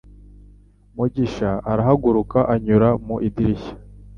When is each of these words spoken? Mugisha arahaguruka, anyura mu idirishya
Mugisha 0.95 1.49
arahaguruka, 1.71 2.39
anyura 2.53 2.89
mu 3.05 3.15
idirishya 3.27 3.73